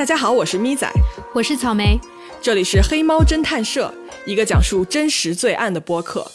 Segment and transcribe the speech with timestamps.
[0.00, 0.90] 大家好，我是咪仔，
[1.34, 2.00] 我是草莓，
[2.40, 3.92] 这里是黑猫侦探社，
[4.24, 6.26] 一个讲述真实罪案的播客。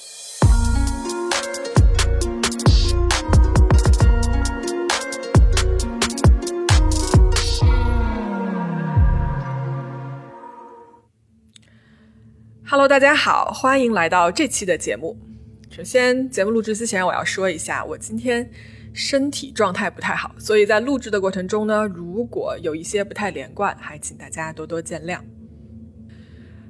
[12.67, 15.17] Hello，大家好，欢迎来到这期的节目。
[15.71, 18.47] 首先，节目录制之前，我要说一下，我今天
[18.95, 25.19] 身体状态不太好，所以在录制的过程中呢，如果有一些不太连贯，还请大家多多见谅。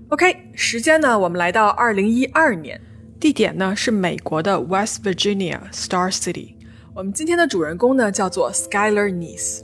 [0.09, 2.81] OK，时间呢，我们来到二零一二年，
[3.19, 6.55] 地点呢是美国的 West Virginia Star City。
[6.95, 9.61] 我们今天的主人公呢叫做 Skyler Niece。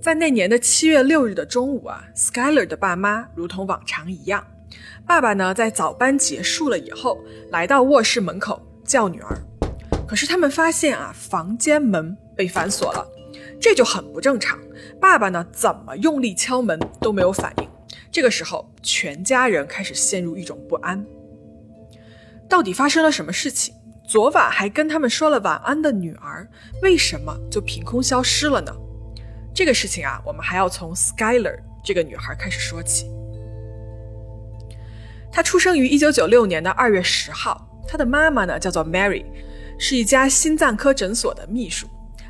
[0.00, 4.44] 在那年的七月六日的中午啊，Skyler 的爸妈如同往常一样。
[5.06, 7.18] 爸爸呢，在早班结束了以后，
[7.50, 9.38] 来到卧室门口叫女儿，
[10.12, 13.02] 可是他们发现啊，房间门被反锁了，
[13.58, 14.58] 这就很不正常。
[15.00, 17.68] 爸爸呢，怎么用力敲门都没有反应。
[18.10, 21.02] 这个时候，全家人开始陷入一种不安。
[22.46, 23.74] 到底发生了什么事情？
[24.06, 26.46] 昨晚还跟他们说了晚安的女儿，
[26.82, 28.70] 为什么就凭空消失了呢？
[29.54, 33.10] 这个事情啊，我们还要从 Skyler 这个女孩开始说起。
[35.32, 37.66] 她出生于一九九六年的二月十号。
[37.88, 39.24] 她的妈妈呢叫做 Mary，
[39.84, 41.88] 是一家心脏科诊所的秘书。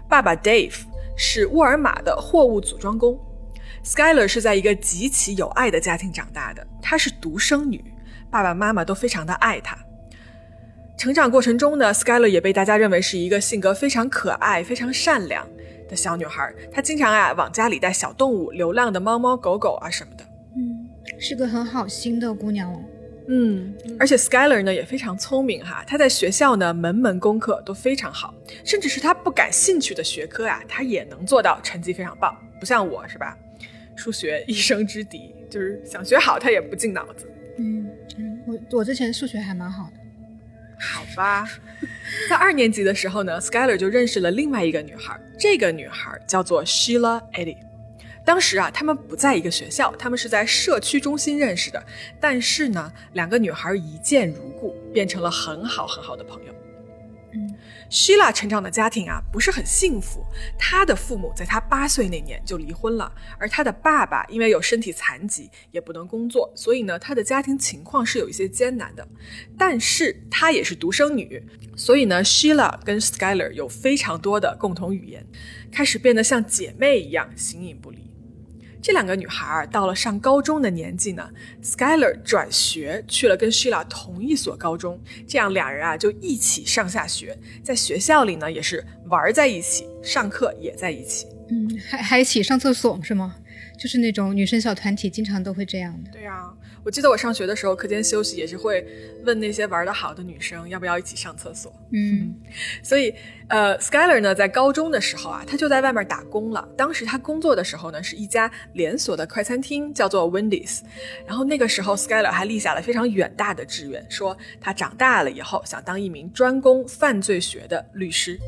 [0.08, 0.74] 爸爸 Dave
[1.18, 3.14] 是沃尔玛的货物组装工。
[3.84, 6.66] Skyler 是在一个极其有爱的家庭长大的。
[6.80, 7.84] 她是独生女，
[8.30, 9.76] 爸爸妈妈都非常的爱她。
[10.96, 15.46] 成长过程中呢，Skyler 也被大家认为是一个性格非常可爱、非常善良
[15.90, 16.50] 的小女孩。
[16.72, 20.24] 她经常啊往家里带小动物、流浪的猫猫狗狗啊什么的。
[20.56, 20.88] 嗯，
[21.20, 22.80] 是个很好心的姑娘哦。
[23.34, 32.36] 嗯，而且 Skyler 呢也非常聪明哈，他在学校呢门门功课都非常好，甚至是他不感兴趣的学科啊，他也能做到成绩非常棒。
[32.60, 33.34] 不像我是吧，
[33.96, 37.26] 数学一生之敌，就是想学好他也不进脑子。
[37.56, 39.92] 嗯嗯，我我之前数学还蛮好的。
[40.78, 41.48] 好吧，
[42.28, 47.56] 在二年级的时候呢，Skyler 就认识了另外一个女孩，这个女孩叫做 Sheila Eddie。
[48.24, 51.84] 当时啊，他们不在一个学校，他们是在社区中心认识的。
[52.20, 56.52] 但是呢，两个女孩一见如故，变成了很好很好的朋友。
[57.34, 57.54] 嗯，
[57.88, 60.22] 希拉成长的家庭啊不是很幸福，
[60.58, 69.08] 她的父母在她八岁那年就离婚了，而她的爸爸因为有身体残疾，也不能工作，所以呢，她的家庭情况是有一些艰难的。
[69.56, 71.42] 但是她也是独生女，
[71.74, 75.26] 所以呢，希拉跟 Skyler 有非常多的共同语言，
[75.72, 78.11] 开始变得像姐妹一样形影不离。
[78.82, 81.30] 这两个女孩儿到了上高中的年纪呢
[81.62, 93.36] ，Skyler 转学去了跟 Sheila 同一所高中，这样俩人啊就一起上下学，在学校里呢也是玩在一起，上课也在一起，嗯，还还一起上厕所是吗？
[93.78, 96.10] 就是那种女生小团体经常都会这样的。
[96.10, 96.52] 对呀。
[96.84, 98.84] 我记得我上学的时候，课间休息也是会
[99.24, 101.72] 问那些玩的好的女生要不要一起上厕所。
[101.92, 102.34] 嗯，
[102.82, 103.14] 所以
[103.48, 106.68] 呃，Skyler 呢，在高中的时候啊，他就在外面打工了。
[106.76, 110.80] 当时他工作的时候呢，是一家连锁的快餐厅，叫做 Wendy's。
[111.26, 118.38] 然后那个时候，Skyler 还立下了非常远大的志愿，说他长大了以后想当一名专攻犯罪学的律师。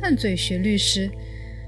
[0.00, 1.08] 犯罪学律师。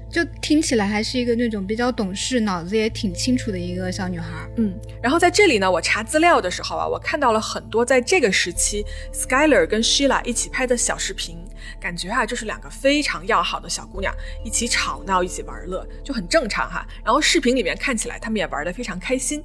[0.09, 4.49] 就听起来还是一个那种比较懂事、脑子也挺清楚的一个小女孩。
[4.57, 11.37] 嗯，然后在这里呢，我查资料的时候啊，我看到了很多在这个时期，Skyler 跟 Sheila 一起拍的小视频，
[11.79, 14.13] 感觉啊，就是两个非常要好的小姑娘
[14.43, 16.87] 一起吵闹、一起玩乐，就很正常哈。
[17.03, 19.43] 然后视频里面看起来他们也玩得非常开心，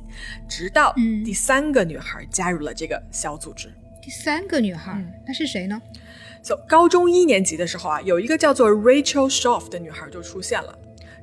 [0.49, 3.73] 直到第三个女孩加入了这个小组织。
[4.03, 5.81] 第三个女孩，那是谁呢
[6.43, 10.77] ？？So, 高中一年级的时候啊，有一个叫做 Rachel Shoff 的女孩就出现了。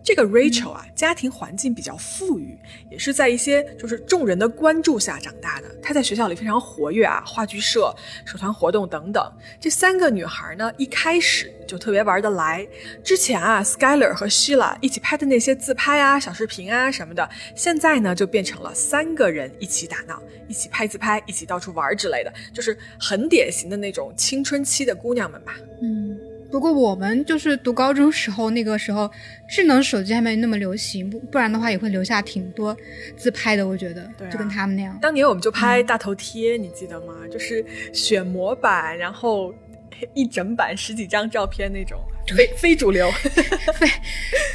[0.03, 2.57] 这个 Rachel 啊，家庭环境比较富裕，
[2.89, 5.67] 也是在一些就是众人的关注下长大的。
[5.81, 7.93] 她在学校里非常活跃啊，话剧社、
[8.25, 9.31] 社团活动等等。
[9.59, 12.67] 这三个女孩呢，一开始就特别玩得来。
[13.03, 25.53] 之前啊，Skyler 和 Sheila 一起拍的那些自拍啊、小视频啊什么的，现在呢就变成了三个人一起打闹、一起拍自拍、一起到处玩之类的，就是很典型的那种青春期的姑娘们吧。
[25.81, 26.18] 嗯。
[26.51, 29.09] 不过我们就是读高中时候，那个时候
[29.47, 32.75] 智能手机还没那么流行，不不然的话也会留下挺多
[33.15, 33.67] 自拍的。
[33.67, 34.97] 我觉得，就跟他们那样。
[35.01, 37.13] 当年我们就拍大头贴，你记得吗？
[37.31, 37.63] 就是
[37.93, 39.53] 选模板，然后
[40.13, 41.99] 一整版十几张照片那种，
[42.35, 43.09] 非非主流，
[43.73, 43.87] 非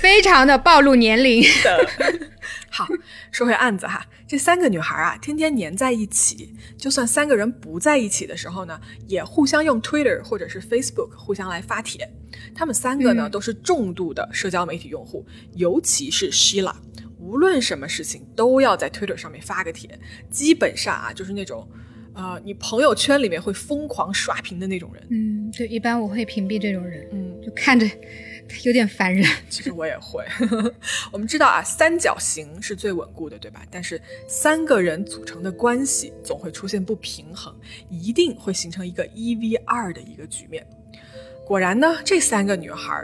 [0.01, 1.89] 非常的暴露年龄的。
[2.71, 2.89] 好，
[3.31, 12.09] 说回案子哈，这三个女孩啊，天天黏在一起，就算三个人不在一起的时候呢，也互相用 Twitter 或者是 Facebook 互相来发帖。
[12.53, 15.25] 她们三个呢，都是重度的社交媒体用户，
[15.55, 16.75] 尤其是 Sheila，
[17.19, 19.97] 无论什么事情都要在 Twitter 上面发个帖，
[20.29, 21.69] 基本上啊就是那种，
[22.15, 25.07] 呃，你朋友圈里面会疯狂刷屏的那种人。
[25.11, 27.07] 嗯，对，一般我会屏蔽这种人。
[27.13, 27.87] 嗯，就看着。
[28.65, 30.23] 有点烦人， 其实我也会。
[31.11, 33.65] 我们知道啊，三角形是最稳固的，对吧？
[33.71, 37.57] 但是三个人组成的关系总会出现不平衡，
[37.89, 40.65] 一定会形成一个一 v 二的一个局面。
[41.47, 43.03] 果然呢，这三个女孩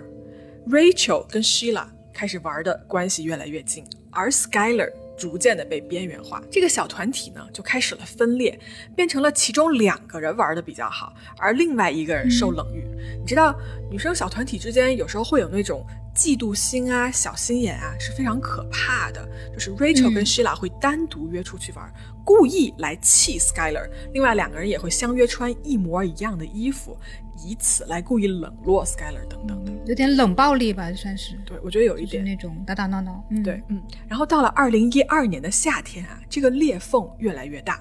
[0.68, 4.92] ，Rachel 跟 Sheila 开始玩的关系越来越近，而 Skyler。
[5.20, 8.58] 逐渐的被边缘化，这个小团体呢就开始了分裂，
[8.96, 12.82] 变成了其中两个人玩的比较好，而另外一个人受冷遇。
[13.20, 13.54] 你知道，
[13.90, 19.28] 女生小团体之间有时候会有那种嫉妒心啊、小心眼啊，是非常可怕的。
[19.52, 21.92] 就是 Rachel 跟 Sheila 会单独约出去玩，
[22.24, 26.96] 故意来气 Skyler，另外两个人也会相约穿一模一样的衣服。
[27.42, 31.40] 以此来故意冷落 Skyler 等等的，有点冷暴力吧，算是。
[31.46, 33.24] 对，我觉得有一点那种打打闹闹。
[33.42, 33.82] 对，嗯。
[34.06, 37.80] 然后到了二零一二年的夏天啊，这个裂缝越来越大。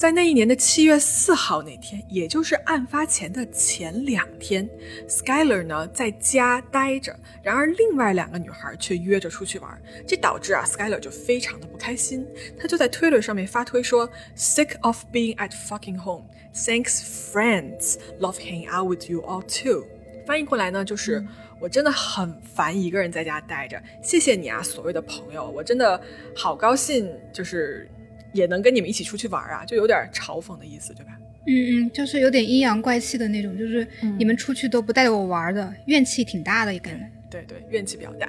[0.00, 4.66] 在那一年的七月四号那天，也就是案发前的前两天
[5.06, 12.26] ，Skyler 呢在家待着，然而另外两个女孩却约着出去玩，这导致啊 Skyler 就非常的不开心，
[12.58, 16.24] 他就在 Twitter 上面发推说：“Sick of being at fucking home.
[16.54, 17.96] Thanks, friends.
[18.18, 19.84] Love hanging out with you all too.”
[20.26, 21.22] 翻译过来呢，就是
[21.60, 26.00] 我真的很烦一个人在家待着，谢谢你啊，所谓的朋友，我真的
[26.34, 27.86] 好高兴，就是。
[28.32, 31.12] 也能跟你们一起出去玩啊，就有点嘲讽的意思，对吧？
[31.46, 33.86] 嗯嗯，就是有点阴阳怪气的那种，就是
[34.18, 37.10] 你们出去都不带我玩的，怨气挺大的一个人。
[37.30, 38.28] 对对，怨气比较大。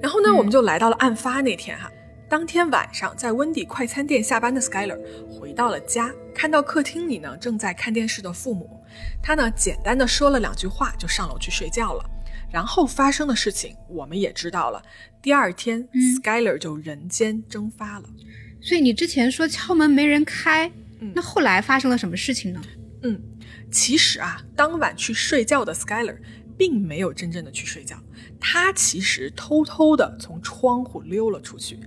[0.00, 1.90] 然后呢，我们就来到了案发那天哈。
[2.28, 4.98] 当天晚上，在温迪快餐店下班的 Skyler
[5.28, 8.80] 回到了家，看到客厅里呢正在看电视的父母，
[9.22, 12.04] 他呢简单的说了两句话就上楼去睡觉了。
[12.52, 14.82] 然后发生的事情我们也知道了，
[15.20, 18.08] 第二天 Skyler 就人间蒸发了。
[18.60, 20.70] 所以你之前说敲门没人开，
[21.14, 22.60] 那后来发生了什么事情呢？
[23.02, 23.20] 嗯，
[23.70, 26.18] 其实啊，当晚去睡觉的 Skyler
[26.58, 27.96] 并没有真正的去睡觉，
[28.38, 31.78] 他其实偷偷的从窗户溜了出去。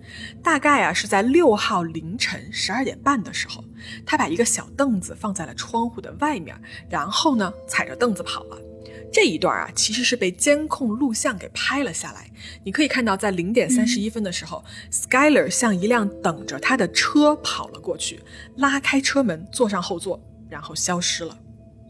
[0.42, 3.64] 大概啊是在六号凌晨十二点半的时候，
[4.04, 6.60] 他把一个小凳子放在了窗户的外面，
[6.90, 8.58] 然后呢踩着凳子跑了。
[9.13, 12.27] 这一段啊，其实是被监控录像给拍了下来。
[12.63, 18.19] 你可以看到，在零点三十一分的时候，Skyler 向一辆等着他的车跑了过去，
[18.57, 20.19] 拉开车门，坐上后座，
[20.50, 21.38] 然后消失了。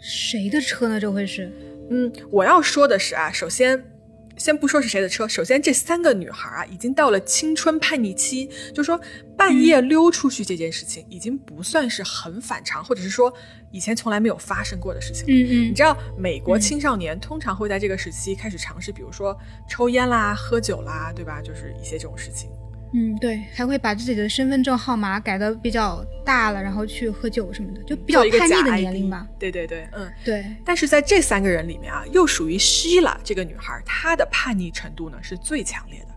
[0.02, 1.00] 谁的车呢？
[1.00, 1.50] 这会是？
[1.90, 3.93] 嗯，我要说的是啊，首先。
[4.38, 9.00] 先不说是谁的车，首先这三个女孩啊，已经到了青春叛逆期，就说
[9.38, 13.34] 半夜溜出去这件事情，已经不算是很反常，或者是说
[13.72, 15.26] 以前从来没有发生过的事情。
[15.28, 19.38] 嗯嗯，你知道美国青少年通常会在这个时期开始尝试，比如说
[19.70, 21.42] 抽烟啦、喝酒啦，对吧？
[21.42, 22.50] 就是一些这种事情。
[22.96, 29.28] 嗯，对，还会把自己的身份证号码改的比较大了，然后去喝酒什么的，就比较叛逆的年龄吧。
[29.40, 30.46] 对对对，嗯，对。
[30.64, 36.08] 但是在这三个人里面啊，又属于 Sheila 这个女孩，她的叛逆程度呢是最强烈的。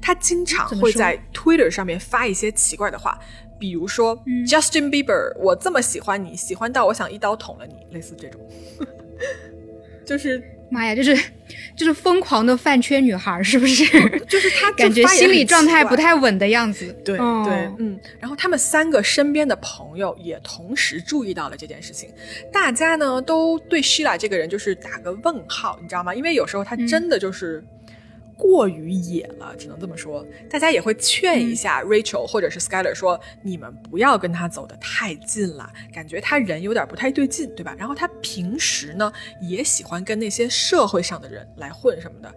[0.00, 3.18] 她经常会在 Twitter 上面发一些奇怪的话，
[3.58, 4.16] 比如说
[4.46, 8.40] Justin Bieber，我这么喜欢你，喜欢到我想一刀捅了你，类似这种，
[10.04, 10.42] 就是。
[10.70, 11.16] 妈呀，就是
[11.76, 13.84] 就是疯狂的饭圈女孩，是不是？
[14.28, 16.86] 就是她感觉心理状态不太稳的样子。
[17.04, 17.98] 对对，嗯。
[18.18, 22.10] 然后他们三个身边的朋友也同时注意到了这件事情，
[22.52, 26.14] 大家呢都对 Shila 这个人就是打个问号，你知道吗？
[26.14, 27.62] 因为有时候他真的就是。
[28.36, 30.26] 过于野了，只能这么说。
[30.50, 42.34] 大家也会劝一下 Rachel 或者是 Skyler 说：“你们不要跟他走得太近了，感觉他人有点不太对劲，对吧？”然后他平时呢也喜欢跟那些社会上的人来混什么的。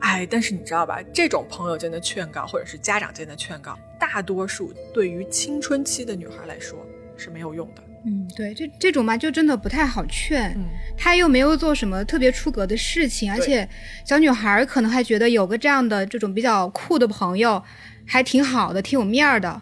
[0.00, 1.00] 哎，但是你知道吧？
[1.12, 6.78] 这种朋友间的劝告或者是家长间的劝告，大多数对于青春期的女孩来说
[7.16, 7.82] 是没有用的。
[8.06, 10.52] 嗯，对，这这种嘛，就真的不太好劝。
[10.56, 13.68] 嗯，他又没有做什么特别出格的事情，而且
[14.06, 17.62] 小女孩可能还觉得有个这样的这种比较酷的朋友，
[18.06, 19.60] 还挺好的，挺有面儿的。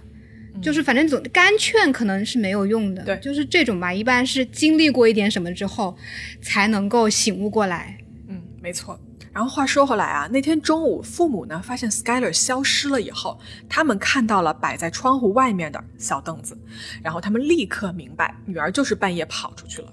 [0.61, 3.03] 就是反正总干劝可能是没有用的。
[3.05, 5.97] 对，就是这种吧，一般是经历过一点什么之后，
[6.43, 7.97] 才能够醒悟过来。
[8.29, 9.01] 嗯，没错。
[9.33, 16.57] 然后话说回来啊，那天中午，父母呢发现 Skyler 消失了以后，他们看到了摆在窗户外面的小凳子，
[17.03, 19.93] 然后他们立刻明白女儿就是半夜跑出去了。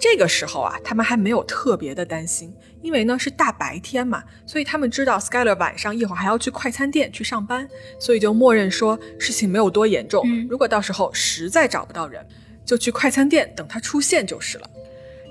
[0.00, 7.68] 这个时候啊，他们还没有特别的担心，因为呢是大白天嘛，所以他们知道 Skyler 晚上一会儿还要去快餐店去上班，
[8.00, 10.26] 所以就默认说事情没有多严重。
[10.48, 12.26] 如果到时候实在找不到人，
[12.64, 14.70] 就去快餐店等他出现就是了。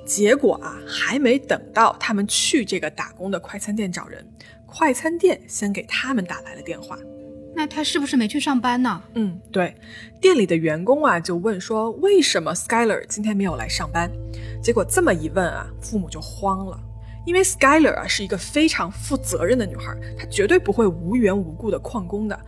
[0.10, 4.26] 结果啊，还没等到他们去这个打工的快餐店找人，
[4.66, 6.98] 快餐店先给他们打来了电话。
[7.56, 9.04] 那他是不是没去上班呢？
[9.14, 9.76] 嗯，对，
[10.20, 14.10] 店里的员工啊就问说，为什么 Skyler 今天没有来上班？
[14.64, 16.80] 结果这么一问啊，父母就慌了，
[17.28, 22.40] 因为 Skyler 啊是一个非常负责任的女孩，她绝对不会无缘无故的旷工的。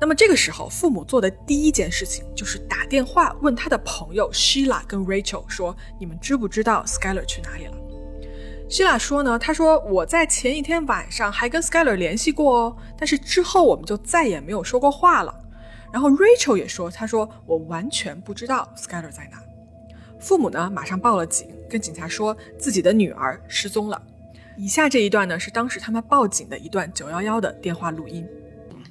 [0.00, 7.76] 那么这个时候，父母做的第一件事情就是打电话问他的朋友 Sheila 跟 Rachel 说：“你们知不知道 Skyler 去哪里了？”
[8.70, 15.34] Sheila 说呢，他说我在前一天晚上还跟 Skyler 联系过哦，但是之后我们就再也没有说过话了。
[15.92, 19.42] 然后 Rachel 也说，他说我完全不知道 Skyler 在哪。
[20.18, 24.00] 父母呢马上报了警，跟警察说自己的女儿失踪了。
[24.56, 28.26] 以下这一段呢是当时他们报警的一段911的电话录音。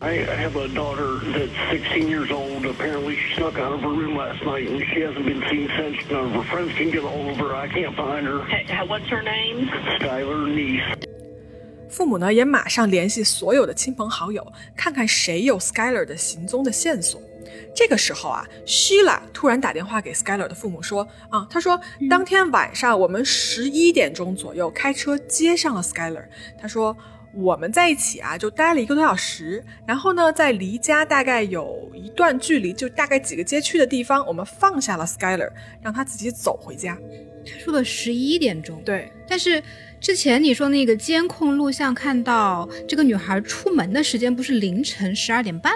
[0.01, 2.65] I have a daughter that's 16 years old.
[2.65, 5.97] Apparently, she snuck out of her room last night, and she hasn't been seen since.
[6.09, 7.53] None of her friends can get a hold of her.
[7.53, 8.45] I can't find her.
[8.45, 9.69] Hey, what's her name?
[9.99, 11.05] Skylar Niece.
[11.89, 17.21] 父母呢也马上联系所有的亲朋好友，看看谁有 Skylar 的行踪的线索。
[17.75, 21.77] 这个时候啊，Sheila 突然打电话给 Skylar 的父母说：“啊，他说
[22.09, 26.23] 当天晚上我们十一点钟左右开车接上了 Skylar。
[26.57, 26.95] 他说。”
[27.33, 29.63] 我们在一起啊，就待了一个多小时。
[29.85, 35.49] 然后呢，在离家大概有一段距离，就大概几个街区的地方，我们放下了 Skyler，
[35.81, 36.97] 让他自己走回家。
[37.45, 39.11] 他说的十一点钟，对。
[39.27, 39.61] 但是
[39.99, 45.73] 之前你说那个监控录像看到这个女孩出门的时间不是凌晨十二点半？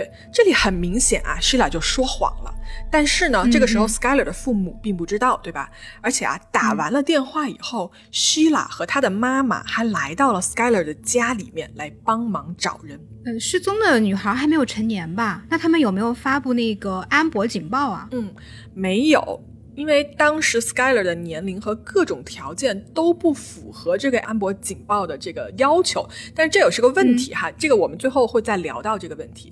[0.00, 2.54] 对，这里很明显啊，Sheila 就说谎了。
[2.90, 5.70] 但是呢，这个时候 Skyler 的父母并不知道，对吧？
[6.00, 12.98] 而且啊，打完了电话以后，Sheila 和他的妈妈还来到了 Skyler 的家里面来帮忙找人。
[13.26, 15.44] 嗯，失踪的女孩还没有成年吧？
[15.50, 18.08] 那他们有没有发布那个安博警报啊？
[18.12, 18.34] 嗯，
[18.72, 19.44] 没有。
[19.80, 29.50] 因为当时 Skyler 的年龄和各种条件都不符合这个安博警报的这个要求，但是这也是个问题哈，这个我们最后会再聊到这个问题。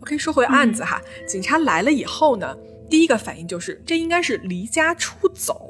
[0.00, 2.54] OK，说回案子哈，警察来了以后呢，
[2.90, 5.69] 第一个反应就是这应该是离家出走。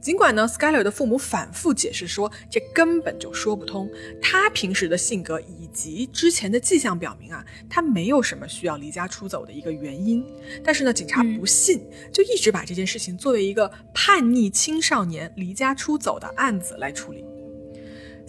[0.00, 3.88] 尽管呢，Skyler 的父母反复解释说，这根本就说不通。
[4.22, 10.24] 他平时的性格以及之前的迹象表明啊，他没有什么需要离家出走的一个原因。
[10.64, 17.24] 但是呢，警察不信，就一直把这件事情作为一个叛逆青少年离家出走的案子来处理。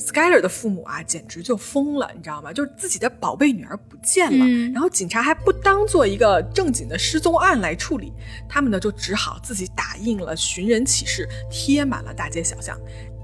[0.02, 2.52] Skyler 的父母啊，简直就疯了，你知道吗？
[2.52, 8.12] 就是自己的宝贝女儿不见了，然后警察还不当做一个正经的失踪案来处理，
[8.50, 12.78] 他们呢就只好自己打印了寻人启事，贴满了大街小巷。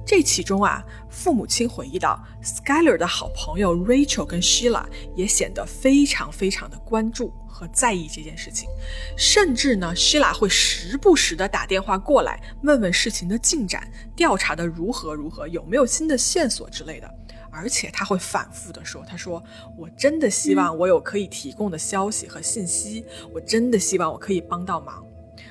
[0.08, 4.86] 这其中啊，父母亲回忆到，Schuyler 的好朋友 Rachel 跟 Sheila
[5.18, 8.70] 也显得非常非常的关注和在意这件事情，
[9.18, 13.86] 甚至呢，Sheila 会时不时的打电话过来问问事情的进展，
[14.16, 17.14] 调查的如何如何，有没有新的线索之类的。
[17.52, 19.44] 而且他会反复的说：“他说
[19.78, 25.06] 我真的希望我有可以提供的消息和信息，我真的希望我可以帮到忙。”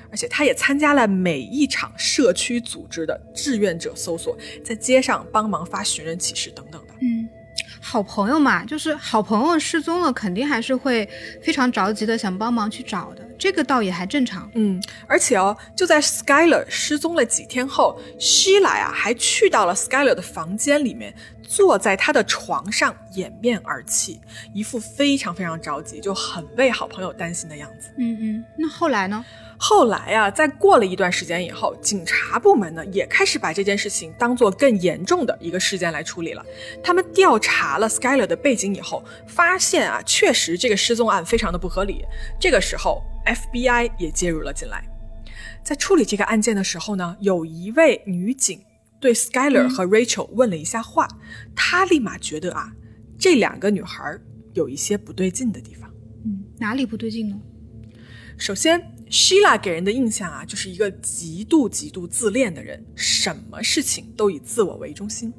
[0.09, 6.93] 而且他也参加了每一场社区组织的志愿者搜索，在街上帮忙发寻人启事等等的。
[7.01, 7.27] 嗯，
[7.81, 11.07] 好朋友嘛，就是好朋友失踪了，肯定还是会
[11.41, 14.49] 非常着急的想帮忙去找的，这个倒也还正常。
[14.55, 21.13] 嗯，而且哦，就在 Skyler 失踪了几天后，希莱啊还去到了 Skyler 的房间里面，
[21.47, 24.19] 坐在他的床上掩面而泣，
[24.53, 27.89] 一副非常非常着急，就很为好朋友担心的样子。
[27.97, 29.23] 嗯嗯，那后来呢？
[29.59, 36.45] 后来啊，在过了一段时间以后，警察部门呢也开始把这件事情当做更严重的一个事件来处理了。
[36.83, 42.05] 他们调查了 Skyler 的背景以后，发现啊，确实这个失踪案非常的不合理。
[42.39, 44.83] 这个时候，FBI 也介入了进来。
[45.63, 48.61] 在处理这个案件的时候呢，有一位女警
[48.99, 51.07] 对 Skyler 和 Rachel 问了一下话，
[51.55, 52.71] 她立马觉得啊，
[53.17, 54.19] 这两个女孩
[54.53, 55.91] 有一些不对劲的地方。
[56.25, 57.35] 嗯，哪里不对劲呢？
[58.37, 58.93] 首先。
[59.09, 65.33] Sheila 给人的印象啊，就是一个极度极度自恋的人，什么事情都以自我为中心。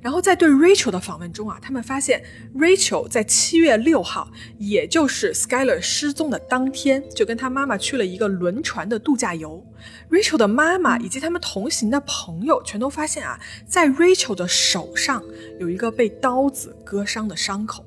[0.00, 2.22] 然后在对 Rachel 的访问中啊，他们发现
[2.54, 9.64] Rachel 在七月六号，也就是 Skyler 失踪的当天，就跟他妈妈去了一个轮船的度假游。
[10.10, 15.24] Rachel 的妈妈以及他们同行的朋友全都发现啊，在 Rachel 的手上
[15.58, 17.84] 有一个被刀子割伤的伤口。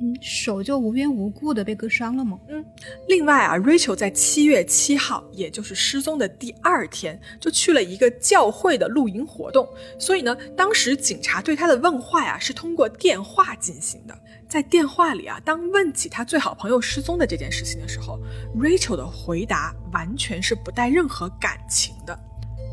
[0.00, 2.38] 嗯，手就无缘无故的被割伤了吗？
[2.48, 2.64] 嗯，
[3.08, 9.66] 另外啊，Rachel 在七月七号，也就是失踪的第二天，就去了一个教会的露营活动。
[9.98, 14.14] 所以呢，当时警察对他的问话呀，是通过电话进行的。
[14.48, 18.20] 在电话里啊，当问起他最好朋友失踪的这件事情的时候
[18.56, 22.16] ，Rachel 的回答完全是不带任何感情的。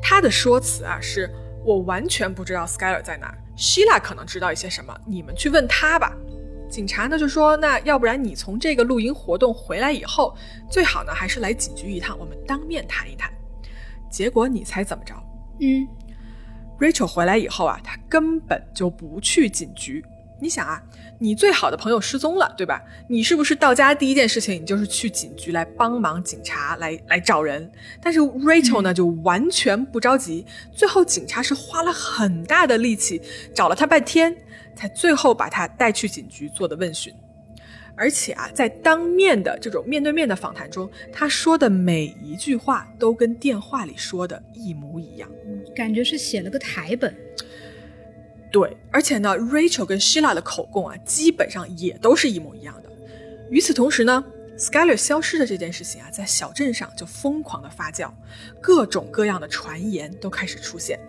[0.01, 1.29] 他的说辞啊，是
[1.65, 6.15] 我完全不知道 Skyler 在哪希腊可能知道一些什么，你们去问他吧。
[6.73, 10.35] 警察呢就说，那要不然你从这个露营活动回来以后，
[10.71, 13.31] 最好呢还是来警局一趟，我们当面谈一谈。
[14.09, 15.13] 结果你猜怎么着？
[15.59, 15.87] 嗯
[16.79, 20.03] ，Rachel 回来以后啊，他根本就不去警局。
[20.41, 20.81] 你想啊，
[21.19, 22.81] 你最好的朋友失踪了，对吧？
[23.07, 27.71] 你是不是到家第一件事情，你就是去警局来帮忙警察来来找人？
[28.01, 30.43] 但是 Rachel 呢，就完全不着急。
[30.73, 33.21] 最后警察是花了很大的力气
[33.53, 34.35] 找了他半天，
[34.75, 37.13] 才最后把他带去警局做的问询。
[37.95, 45.29] 而且啊，在当面的这种面对面的访谈中，他说的每一句话都跟电话里说的一模一样，
[45.75, 47.15] 感觉是写了个台本。
[48.51, 52.89] 对，而且呢，Rachel 跟 Sheila 的口供啊，基本上也都是一模一样的。
[53.51, 54.23] 与此同时呢
[54.57, 58.11] ，Skyler 消失的这件事情啊，在小镇上就疯狂的发酵，
[58.59, 60.99] 各种各样的传言都开始出现。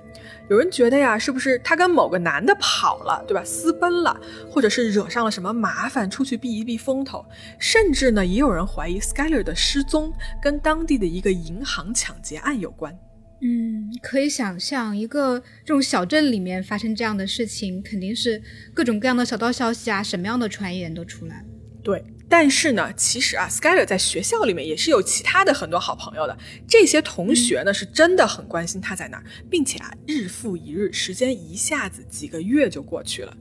[0.50, 3.42] 有人觉得呀，是不是他跟某个男的跑了，对吧？
[3.44, 4.20] 私奔了，
[4.50, 7.24] 或者是惹上了什么麻烦，出去避一避风头。
[7.58, 12.94] 甚至呢，也有人怀疑 Skyler 的失踪跟当地的一个银行抢劫案有关。
[13.40, 18.40] 嗯，可以想象，一个这种小镇里面发生这样的事情，肯定是
[18.72, 21.44] 各种各样的小道消息啊，什么样的传言都出来了。
[21.82, 26.36] 对，但是呢，其实啊，Skyler 在学校里面也是有其他的很多好朋友的。
[26.66, 33.36] 这些同学呢，是真的很关心他在哪儿，并且啊，日复一日，时间一下子几个月就过去了。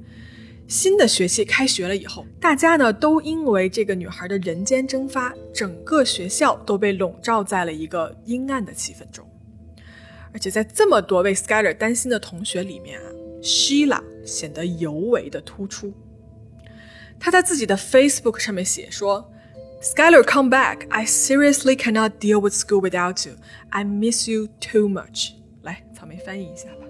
[0.68, 9.28] 新的学期开学了以后，大家呢都因为这个女孩的人间蒸发，整个学校都被笼罩在了一个阴暗的气氛中。
[10.34, 13.06] 而且在这么多为 Skyler 担心的同学里面啊
[13.42, 15.94] ，Sheila 显得尤为的突出。
[17.24, 19.32] 他在自己的 Facebook 上面写说
[19.82, 20.86] ：“Skyler, come back!
[20.90, 23.38] I seriously cannot deal with school without you.
[23.70, 26.86] I miss you too much.” 来，草莓翻译一下吧。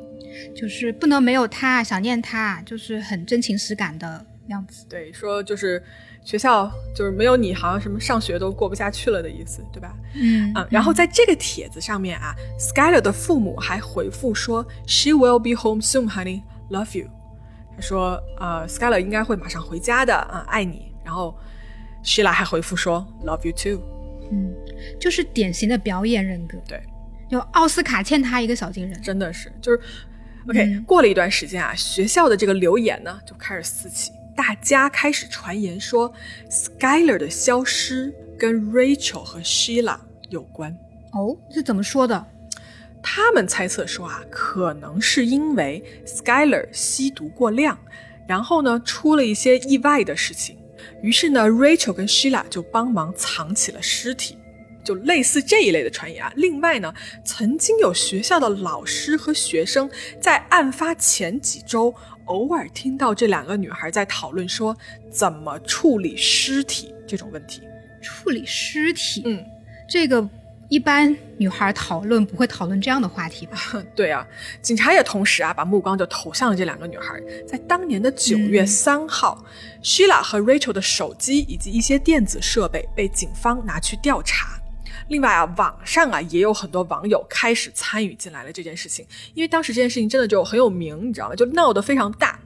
[0.56, 4.88] 就是不能没有他，想念他，就是很真情实感的样子。
[4.90, 5.82] 对，说就是
[6.26, 9.96] 学校就是没有你，好像什么上学都过不下去了的意思，对吧？
[10.16, 10.68] 嗯嗯。
[10.72, 16.42] 然后在这个帖子上面啊，Skyler 的父母还回复说：“She will be home soon, honey.
[16.72, 17.08] Love you。”
[17.76, 21.36] 他说：“呃，Skyler 应该会马上回家的，啊，爱你。”然后
[22.04, 23.84] Sheila 还回复说：“Love you too。”
[24.32, 24.54] 嗯，
[25.00, 26.58] 就是典型的表演人格。
[26.68, 26.82] 对，
[27.30, 29.80] 就奥斯卡欠他一个小金人，真的是就是
[30.48, 30.80] OK。
[30.88, 36.12] 过了一段时间啊，学校的这个流言呢就开始四起，大家开始传言说
[36.50, 40.76] Skyler 的消失跟 Rachel 和 Sheila 有关。
[41.12, 42.26] 哦，是怎么说的？
[43.06, 47.78] 他们猜测说啊，可能是因为 Skyler 吸毒过量，
[48.26, 50.58] 然后呢出了一些意外的事情，
[51.02, 54.38] 于是呢 Rachel 跟 Sheila 就帮忙藏起了尸体，
[54.86, 56.32] 就类似这一类的传言啊。
[56.38, 56.94] 另外呢，
[57.26, 59.90] 曾经有学校的老师和学生
[60.22, 61.94] 在案发前几周
[62.26, 64.76] 偶尔听到这两个女孩在讨论说
[65.12, 67.62] 怎么处理尸体这种问题。
[68.02, 69.46] 处理尸体，嗯，
[69.90, 70.28] 这个。
[70.74, 73.56] 一般女孩讨论不会讨论这样的话题吧？
[73.96, 74.26] 对啊，
[74.60, 77.22] 警察也同时啊把目光就投向了这两个女孩。
[77.48, 79.46] 在当年的九月三号
[79.84, 84.60] ，Sheila 和 Rachel 的手机以及一些电子设备被警方拿去调查。
[85.10, 89.06] 另外啊，网上啊也有很多网友开始参与进来了这件事情，
[89.36, 91.36] 因为当时这件事情真的就很有名，你知道吗？
[91.36, 92.40] 就闹得非常大。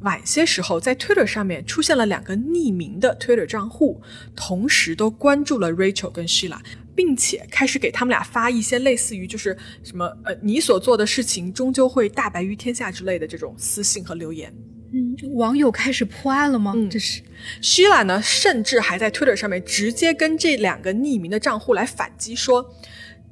[0.00, 4.00] 晚些时候，在 Twitter 上面出现了两个匿名的 Twitter 账户，
[4.34, 6.58] 同时都关注了 Rachel 跟 Sheila。
[6.92, 14.52] 并且开始给他们俩发一些类似于就是什么呃你所做的事情终究会大白于天下之类的这种私信和留言。
[14.92, 16.74] 嗯，网友开始破案了吗？
[16.76, 17.22] 嗯，这是。
[17.62, 22.74] 希拉呢，甚至还在 Twitter 上面直接跟这两个匿名的账户来反击说，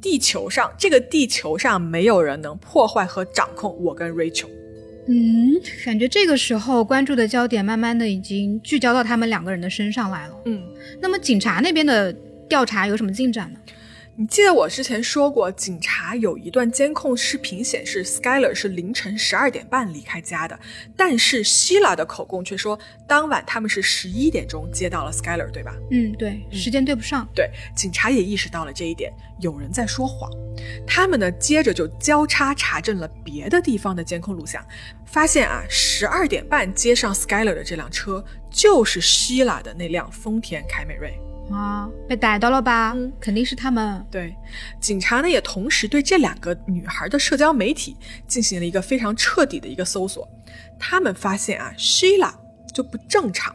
[0.01, 4.49] 地球上这个地球上没有人能破坏和掌控我跟 Rachel。
[5.09, 10.35] 嗯，感觉这个时候关注的焦点慢慢的已经聚焦到他们两个人的身上来了。
[10.44, 10.62] 嗯，
[11.01, 12.14] 那么警察那边的。
[12.49, 13.61] 调查有什么进展呢？
[14.21, 20.59] 你记得我之前说过，警察有一段监控视频显示，Skyler 是凌晨十二点半离开家的，
[20.97, 22.77] 但是希拉的口供却说，
[23.07, 25.73] 当晚他们是十一点钟接到了 Skyler，对吧？
[25.93, 27.29] 嗯，对，时间对不上。
[27.33, 30.29] 对，警察也意识到了这一点，有人在说谎。
[30.85, 34.67] 他们呢，接着就交叉查证了别的地方的监控录像，
[35.07, 41.17] 发现啊，十二点半接上 Skyler 的这辆车就是希拉的那辆丰田凯美瑞。
[41.51, 42.93] 啊，被逮到了吧？
[42.95, 44.05] 嗯，肯定是他们。
[44.11, 44.35] 对，
[44.81, 50.29] 警察呢也同时对这两个女孩的社交媒体进行了一个非常彻底的一个搜索。
[50.79, 52.33] 他们发现啊，Sheila
[52.73, 53.55] 就不正常。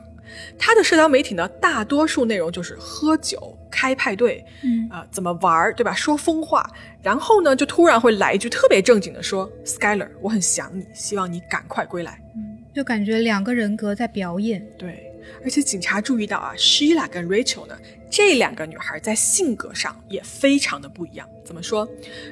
[0.57, 5.93] 她的社交媒体呢，大多数内容就是喝酒、开派对，嗯啊，怎么玩对吧？
[5.93, 6.67] 说疯话，
[7.03, 14.65] 然后呢，就突然会来一句特别正经的说：“Skyler，我很想你，希望你赶快归来。”嗯，就感觉两个人格在表演。
[14.75, 15.12] 对。
[15.43, 17.77] 而且警察注意到啊，Sheila 跟 Rachel 呢，
[18.09, 21.27] 这两个女孩在性格上也非常的不一样。
[21.43, 21.87] 怎么说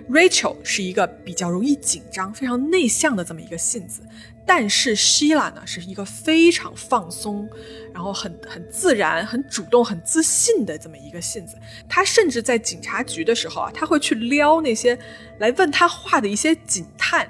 [0.10, 4.01] ？Rachel 是一个比较容易紧张、非常内向的这么一个性子，
[4.45, 7.49] 但是 Sheila 呢是一个非常放松，
[7.93, 11.58] 然后很很自然、很主动、很自信的这么一个性子。
[11.89, 14.97] 她甚至在警察局的时候啊，她会去撩那些
[15.39, 17.30] 来问她话的一些警探，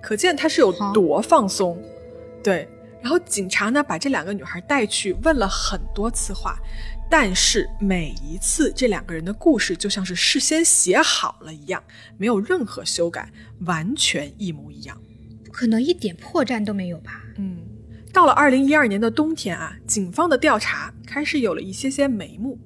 [0.00, 1.82] 可见她是有多放松。
[2.42, 2.68] 对。
[3.02, 6.56] 然后警察呢，把这两个女孩带去问了很多次话，
[7.10, 11.82] 但是每一次这两个人的故事就像是事先写好了一样，
[12.16, 13.28] 没有任何修改，
[13.66, 14.96] 完全一模一样。
[15.44, 17.22] 不可能一点破绽都没有吧？
[17.36, 17.58] 嗯，
[18.12, 22.58] 到了二零一二年的冬天啊，警方的调查开始有了一些些眉目。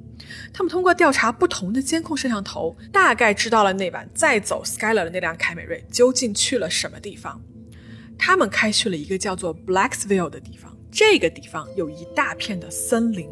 [0.53, 7.40] 他们通过调查不同的监控摄像头，大概知道了那晚载走 Skyler 的那辆凯美瑞究竟去了什么地方。
[8.18, 13.29] 他们开去了一个叫做 Blacksville 的地方，这个地方有一大片的森林。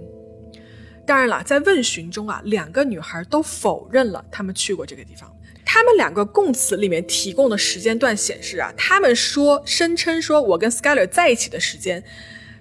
[1.06, 5.30] 当然了，在问询中啊，两个女孩都否认了他们去过这个地方。
[5.66, 12.02] 他们两个供词里面提供的时间段显示啊，他们说声称说我跟 Skyler 在一起的时间，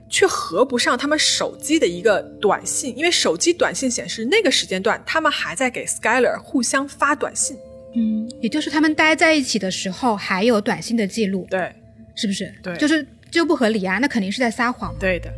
[0.10, 7.58] 却合不上他们手机的一个短信，因为手机短信显示那个时间段他们还在给 Skyler 互相发短信。
[7.96, 11.46] 嗯，也就是他们待在一起的时候还有短信的记录。
[11.50, 11.74] 对。
[12.16, 12.54] 是不是？
[12.62, 13.98] 对，就是就不合理啊！
[13.98, 14.96] 那肯定是在撒谎。
[15.00, 15.34] 对的，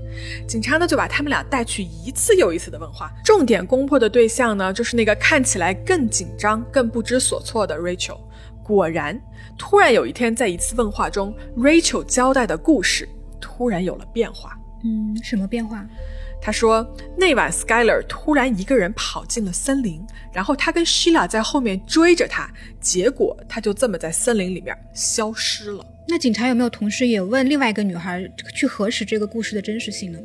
[0.47, 8.19] 警察呢就把他们俩带去一次又一次的问话，重点攻破的对象呢就是那个看起来更紧张、更不知所措的 Rachel。
[8.63, 9.21] 果然，
[9.57, 13.07] 突然有一天，在一次问话中，Rachel 交代的故事
[13.39, 14.57] 突然有了变化。
[14.83, 15.85] 嗯，什么变化？
[16.41, 16.85] 他说，
[17.17, 25.85] 那晚 Skyler 突然一个人跑进了森林，然后他跟 Sheila 在后面追着他，结果他就这么在森林里面消失了。
[26.08, 30.20] 那警察有没有同时也问另外一个女孩去核实这个故事的真实性呢？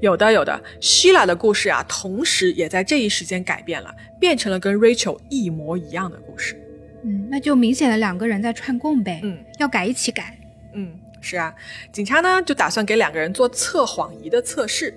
[0.00, 0.62] 有的，有的。
[0.80, 6.58] Sheila 的故事啊，同时也在这一时间改变了，变成了跟 Rachel 一模一样的故事。
[7.04, 9.20] 嗯，那就明显的两个人在串供呗。
[9.22, 10.38] 嗯，要改一起改。
[10.72, 11.54] 嗯，是啊。
[11.92, 14.94] 警察呢就打算给两个人做测谎仪的测试。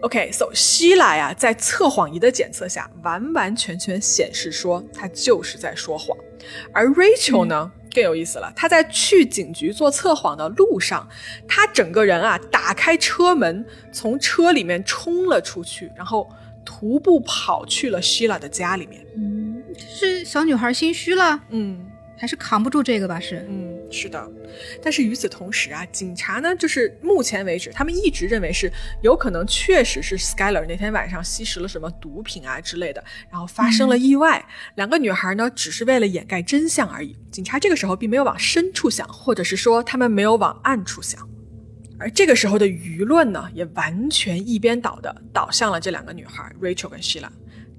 [0.00, 6.16] OK，so Sheila 呀，在测谎仪的检测下，完完全全显示说她就是在说谎，
[6.72, 7.72] 而 Rachel 呢？
[7.94, 11.08] 更有意思了，她在去警局做测谎的路上，
[11.48, 16.28] 她整个人啊打开车门，从车里面冲了出去，然后
[16.64, 19.04] 徒步跑去了 Sheila 的家里面。
[19.16, 21.40] 嗯，是小女孩心虚了。
[21.48, 21.87] 嗯。
[22.18, 23.20] 还是扛不住这个吧？
[23.20, 24.30] 是，嗯，是的。
[24.82, 28.70] 但是与此同时啊，警察呢，就是目前为止，他们一直认为是
[29.02, 34.44] 有可能确实是 Skyler 那天晚上吸食了什么毒品啊之类的，然后发生了意外。
[34.74, 37.16] 两个女孩呢，只是为了掩盖真相而已。
[37.30, 41.28] 警察这个时候并没有往深处想，或者是说他们没有往暗处想。
[42.00, 47.28] 而这个时候的舆论呢，也完全一边倒的倒向了这两个女孩 Rachel 跟 Sheila，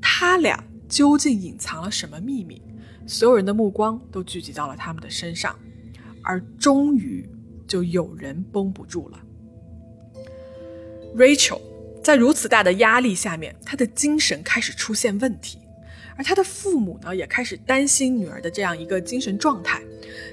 [0.01, 2.61] 他俩究竟隐藏了什么秘密？
[3.09, 5.57] 所有人的目光都聚集到了他们的身上，
[6.23, 7.27] 而终于
[7.67, 9.19] 就有人绷不住了。
[11.17, 11.59] Rachel
[12.03, 15.58] 在如此大的压力下面，她的精神开始出现问题，
[16.19, 19.81] 而他的父母呢，也开始担心女儿的这样一个精神状态。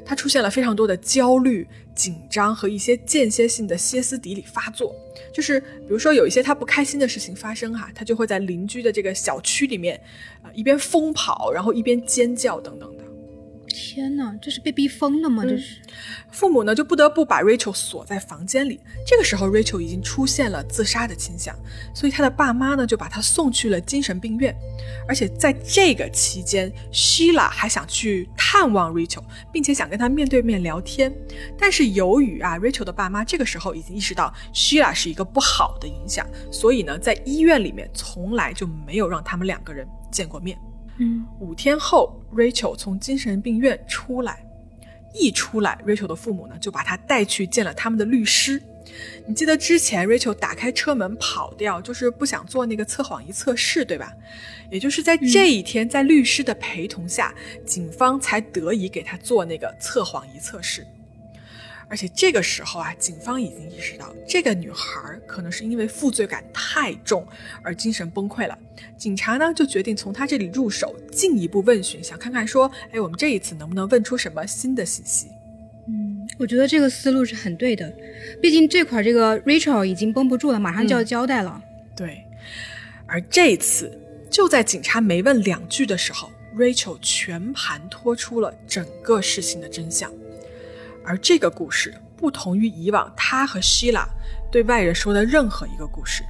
[0.04, 4.92] 她出现了非常多的焦虑、紧张和一些间歇性的歇斯底里发作。
[5.32, 10.00] 就是比如说有一些他不开心的事情发生哈，他就会在邻居的这个小区里面，
[10.42, 13.04] 呃一边疯跑，然后一边尖叫等等的。
[13.68, 15.42] 天哪，这是被逼疯了吗？
[15.44, 15.80] 这是，
[16.30, 18.80] 父母呢就不得不把 Rachel 锁在房间里。
[19.06, 21.54] 这个时候，Rachel 已经出现了自杀的倾向，
[21.94, 24.54] 所以他的爸妈呢就把他送去了精神病院。
[25.08, 31.12] 而且在这个期间，Sheila 还想去探望 Rachel，并且想跟他面对面聊天。
[31.58, 40.58] 但是由于啊，Rachel 的爸妈这个时候已经意识到 Sheila 是一个不好的影响，所以呢，在医院里面从来就没有让他们两个人见过面。
[40.98, 44.44] 嗯，五天后，Rachel 从精神病院出来，
[45.12, 48.62] 一出来，Rachel 的父母呢就把她带去见了他们的律师。
[49.26, 54.12] 你记得之前 Rachel 打开车门跑掉，就是不想做那个测谎仪测试，对吧？
[54.70, 57.34] 也就是在这一天，在律师的陪同下，
[57.66, 60.86] 警方才得以给他做那个测谎仪测试。
[61.88, 67.26] 而且这个时候啊，警方已经意识到这个女孩可能是因为负罪感太重
[67.62, 68.58] 而精神崩溃了。
[68.96, 75.28] 警察呢就决定从她这里入手，进一步问询，想看看说，哎，我们这一次能不能问出什么新的信息？
[75.88, 77.88] 嗯，我觉得这个思路是很对的，
[78.42, 81.62] 毕竟这块这个 Rachel 已经绷不住了，马上就要交代了。
[81.96, 82.24] 对，
[83.06, 83.96] 而这次
[84.28, 90.12] 就在警察没问两句的时候，Rachel 全盘托出了整个事情的真相。
[91.06, 94.06] 而这个故事不同于以往他和希拉
[94.50, 96.24] 对外人说的任何一个故事，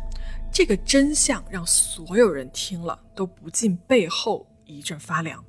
[0.52, 5.42] 这个真相让所有人听了都不禁背后一阵发凉。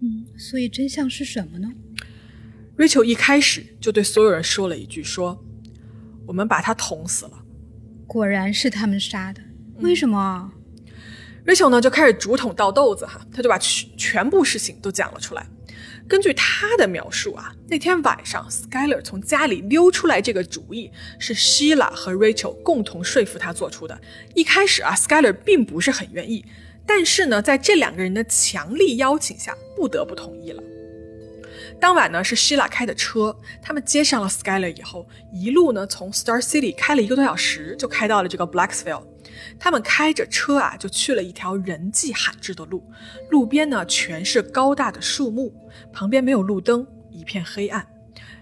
[0.00, 1.68] 嗯，所以真相是什么呢
[2.78, 5.38] ？Rachel 一开始就对所有人说了一句：“说
[6.26, 7.32] 我们把他捅死了。”
[8.08, 9.42] 果然是他们杀的，
[9.80, 10.50] 为什么
[11.44, 15.46] ？Rachel 呢就开始竹筒倒豆子哈，他就把全全部事情都讲了出来。
[16.10, 23.96] 根据他的描述啊，那天晚上 Skyler 从家里溜出来，这个主意是 Sheila 和 Rachel 共同说服他做出的。
[24.34, 26.44] 一开始啊，Skyler 并不是很愿意，
[26.84, 30.60] 但是呢，在这两个人的强力邀请下，不得不同意了。
[31.80, 39.04] 当晚呢是 Sheila 开的车，他们接上了 Skyler 以后，一路呢从 Star City 开了一个多小时，就开到了这个 Blacksville。
[39.58, 42.82] 他们开着车啊，就去了一条人迹罕至的路，
[43.30, 45.52] 路边呢全是高大的树木，
[45.92, 47.86] 旁边没有路灯，一片黑暗。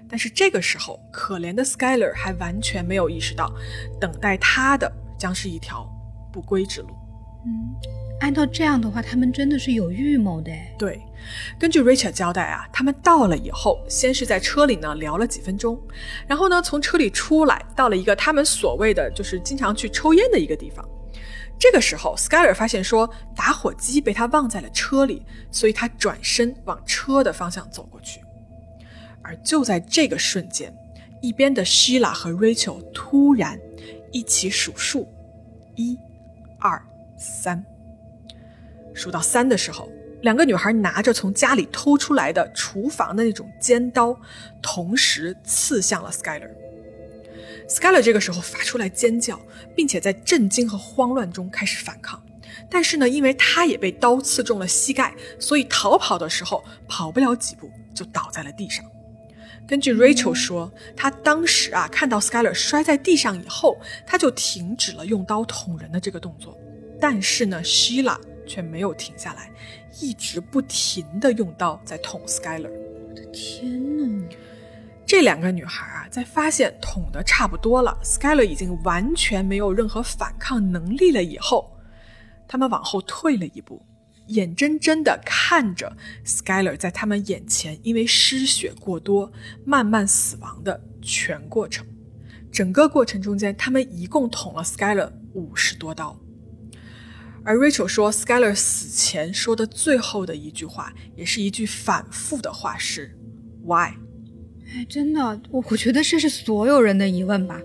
[0.09, 3.53] 但是这个时候，可怜的 Skyler 还完全没有意识到，
[4.01, 5.87] 等待他的将是一条
[6.33, 6.89] 不归之路。
[7.45, 7.75] 嗯。
[8.21, 10.51] 按照这样的话，他们真的是有预谋的。
[10.77, 11.01] 对，
[11.57, 15.81] 根据 Rachel 交代啊，他们到了以后，先是在车里呢聊了几分钟，
[16.27, 20.85] 然后呢从车里出来，到了一个他们所谓的就是经常去抽烟的一个地方。
[21.61, 28.21] 这个时候，Skyler 发现说打火机被他忘在了车里，所以他转身往车的方向走过去。
[29.23, 30.75] 而就在这个瞬间，
[31.23, 33.61] 一边的 Sheila 和 Rachel 突然
[34.11, 35.07] 一起数数，
[35.77, 35.97] 一、
[37.19, 37.63] 三。
[38.95, 39.91] 数到三的时候，
[40.23, 44.19] 两个女孩拿着从家里偷出来的厨房的那种尖刀，
[44.63, 46.51] 同时刺向了 Skyler。
[47.69, 49.39] Skyler 这个时候发出来尖叫，
[49.77, 52.23] 并且在震惊和慌乱中开始反抗。
[52.71, 58.85] 但是呢，因为他也被刀刺中了膝盖，所以逃跑的时候跑不了几步就倒在了地上。
[59.67, 66.59] 根据 Rachel 说，他当时啊看到 Skyler 摔在地上以后，他就停止了用刀捅人的这个动作。
[67.01, 68.19] 但是呢，Sheila。
[68.49, 69.53] 却没有停下来，
[70.01, 72.71] 一直不停的用刀在捅 Skyler。
[72.71, 74.27] 我的天哪！
[75.05, 81.77] 这两个女孩啊，在发现捅的差不多了，Skyler 已经完全没有任何反抗能力了以后，
[82.49, 83.83] 他们往后退了一步，
[84.29, 89.31] 眼睁睁的看着 Skyler 在他们眼前因为失血过多
[89.67, 91.87] 慢慢死亡的全过程。
[92.51, 96.19] 整个过程中间，他们一共捅了 Skyler 五十多刀。
[97.49, 103.17] 而 Rachel 说，Skyler 死前说的最后的一句话，也是一句反复的话是
[103.65, 103.95] “Why？”
[104.69, 107.59] 哎，真的，我我觉得这是所有人的疑问吧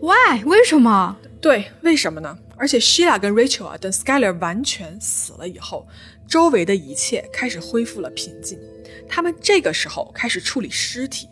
[0.00, 0.44] ？Why？
[0.44, 1.16] 为什么？
[1.40, 2.38] 对，为什么呢？
[2.56, 5.88] 而且 Sheila 跟 Rachel 啊，等 Skyler 完全死了以后，
[6.28, 8.56] 周围的一切开始恢复了平静。
[9.08, 11.28] 他们这个时候开始处理尸体，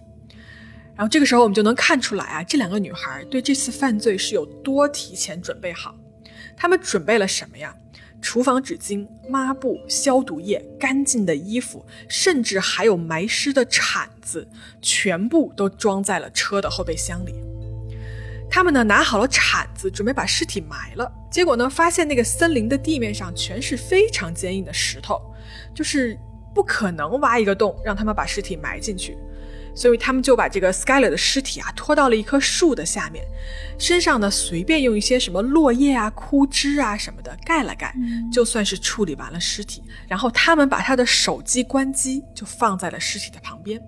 [0.96, 5.94] 然后这个时候我们就能看出来啊，这两个女孩对这次犯罪是有多提前准备好。
[6.56, 7.72] 他们准备了什么呀？
[8.22, 14.48] 厨房纸巾、抹布、消毒液、干净的衣服，甚至还有埋尸的铲子，
[14.80, 17.34] 全部都装在了车的后备箱里。
[18.48, 21.10] 他们呢拿好了铲子，准备把尸体埋了。
[21.30, 25.20] 结果呢，发现那个森林的地面上全是非常坚硬的石头，
[25.74, 26.16] 就是
[26.54, 29.18] 不可能挖一个洞让他们把尸体埋进去。
[29.74, 33.24] 所以他们就把这个 Skyler 的尸体啊拖到了一棵树的下面，
[33.78, 37.94] 身上呢随便用一些什么落叶啊、枯枝啊什么的盖了盖，
[38.32, 39.82] 就算是处理完了尸体。
[40.08, 43.82] 然后他们把他的手机关机，就放在了尸体的旁边。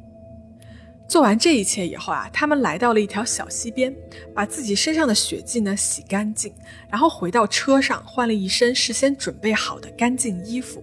[1.07, 3.95] 做完这一切以后啊，他们来到了一条小溪边，
[4.35, 6.53] 把自己身上的血迹呢洗干净，
[6.89, 10.83] 然后回到车上换了一身事先准备好的干净衣服，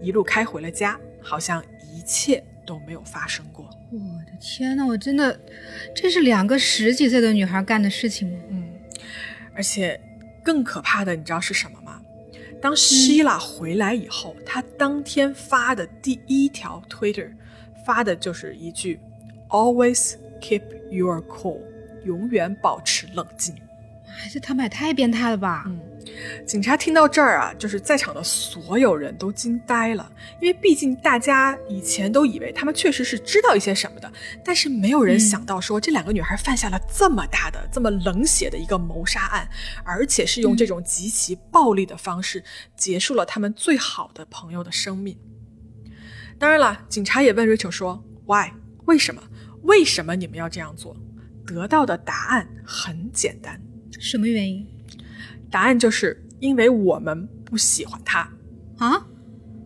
[0.00, 1.60] 一路开回了家，好像
[1.92, 3.64] 一切都没有发生过。
[3.90, 5.38] 我的天呐，我真的，
[5.94, 8.38] 这是两个十几岁的女孩干的事情吗？
[8.50, 8.68] 嗯，
[9.54, 9.98] 而且
[10.42, 12.02] 更可怕的，你知道是什么吗？
[12.60, 17.30] 当希拉回来以后，她当天发的第一条 Twitter
[17.84, 18.98] 发的就是一句
[19.48, 21.60] “Always keep your cool”，
[22.04, 23.54] 永远保持冷静。
[24.06, 25.64] 还是他们也太变态了吧？
[25.66, 25.78] 嗯。
[26.46, 34.12] 警察听到这儿啊，就是在场的所有人都惊呆了，因为毕竟大家以前都以为他们确实是知道一些什么的，
[34.44, 39.48] 但是没有人想到说这两个女孩犯下了这么大的、这么冷血的一个谋杀案，
[39.84, 42.42] 而且是用这种极其暴力的方式
[42.76, 45.18] 结束了他们最好的朋友的生命。
[46.38, 48.50] 当然了，警察也问 Rachel 说：“Why？
[48.84, 49.22] 为什么？
[49.62, 50.96] 为什么你们要这样做？”
[51.46, 53.60] 得到的答案很简单，
[53.98, 54.66] 什么原因？
[55.50, 58.28] 答案就是因为我们不喜欢他
[58.78, 59.06] 啊，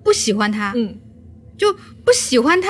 [0.04, 0.98] 不喜欢他，嗯，
[1.56, 2.68] 就不喜欢他，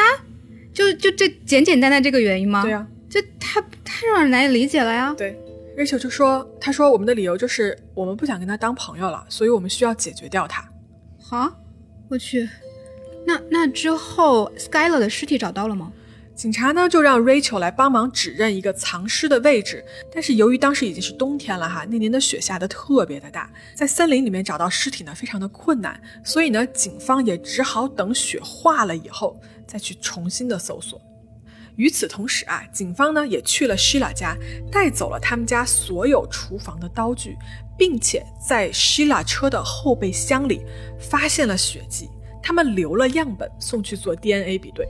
[0.72, 2.62] 就就这简简单单这个原因吗？
[2.62, 5.14] 对呀，这太太让人难以理解了呀。
[5.16, 5.38] 对
[5.76, 10.68] Rachel 就说：“他说我们的理由就是我们不想跟他当朋友了，所以我们需要解决掉他。”
[11.22, 11.50] 好，
[12.08, 12.48] 我去，
[13.26, 15.92] 那那之后 Skyler 的尸体找到了吗？
[16.40, 30.98] 警察呢就让 Rachel 来帮忙指认一个藏尸的位置，但是由于当时已经是冬天了哈，那年的雪下的特别的大，在森林里面找到尸体呢非常的困难，所以呢警方也只好等雪化了以后再去重新的搜索。
[31.76, 34.34] 与此同时啊，警方呢也去了 Sheila 家，
[34.72, 37.36] 带走了他们家所有厨房的刀具，
[37.76, 40.62] 并且在 Sheila 车的后备箱里
[40.98, 42.08] 发现了血迹，
[42.42, 44.88] 他们留了样本送去做 DNA 比对。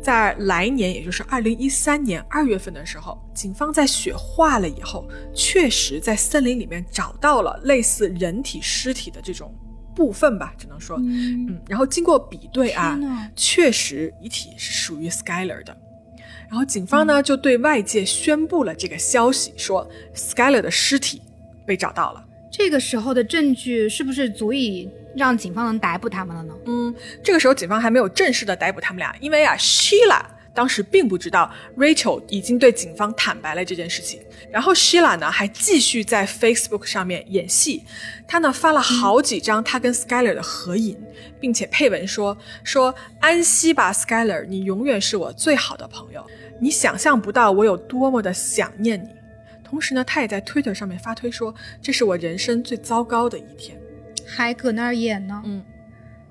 [0.00, 9.54] 在来年，也就是二零一三年二月份的时候，警方在雪化了以后，确实在森林里面找到了类似人体尸体的这种
[9.94, 12.98] 部分吧，只能说，嗯，然后经过比对啊，
[13.34, 15.76] 确实遗体是属于 Skyler 的。
[16.48, 21.20] 然后警方呢就对外界宣布了这个消息，说 Skyler 的尸体
[21.66, 22.24] 被找到了。
[22.50, 24.88] 这个时候的证据是不是足以？
[25.18, 26.54] 让警方能逮捕他们了呢？
[26.66, 30.22] 嗯，这个时候警方还没有正式的逮捕他们俩，因为啊，Sheila
[30.54, 34.20] 当时并不知道 Rachel 已经对警方坦白了这件事情。
[34.50, 37.84] 然后 Sheila 呢还继续在 Facebook 上面演戏，
[38.26, 40.96] 她呢发了好几张她跟 Skyler 的合影，
[41.38, 46.26] 并且配文说说安息吧，Skyler，你永远是我最好的朋友，
[46.60, 49.10] 你想象不到我有多么的想念你。
[49.62, 53.78] 同时呢，她也在 Twitter 上面发推说这是我人生最糟糕的一天。
[54.26, 55.62] 还搁那儿演呢，嗯，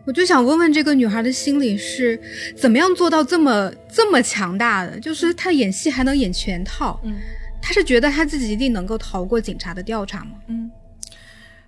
[0.06, 2.20] 我就想问问这个女孩的心理是
[2.56, 5.00] 怎么样做到这么这么强大的？
[5.00, 7.16] 就是她演戏还能演全套，嗯，
[7.62, 10.32] 她是觉得她自己一定能够逃过警察的调查吗？
[10.48, 10.72] 嗯，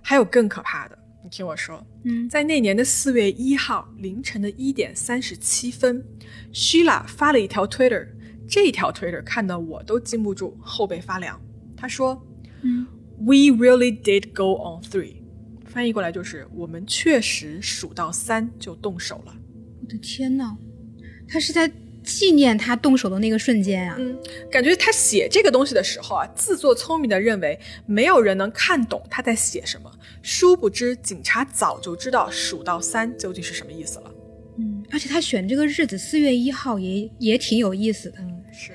[0.00, 6.02] 还有更可怕的，你听我说，嗯，在那年的四月一号凌晨的一点三十七分
[6.52, 8.06] ，Sheila 发了一条 Twitter，
[8.48, 11.38] 这条 Twitter 看得我都禁不住后背发凉。
[11.76, 12.26] 她说，
[12.62, 12.86] 嗯
[13.18, 15.19] ，We really did go on three。
[15.72, 19.34] 翻译过来就是我们确实数到三就动手了。
[19.80, 20.56] 我的天呐，
[21.28, 21.70] 他是在
[22.02, 23.96] 纪念他动手的那个瞬间啊！
[23.98, 24.18] 嗯，
[24.50, 29.90] 感觉他写这个东西的时候啊，自作聪明的认为没有人能看懂他在写什么。
[30.22, 34.10] 殊不知，警察早就知道数到三究竟是什么意思了。
[34.58, 38.18] 嗯，而且他选这个日子四月一号也也挺有意思的。
[38.18, 38.72] 嗯，是，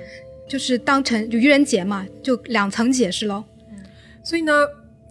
[0.48, 3.44] 就是当成就愚人节嘛，就两层解释喽。
[3.72, 3.84] 嗯，
[4.24, 4.54] 所以呢。